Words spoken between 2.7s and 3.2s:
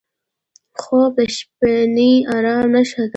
نښه ده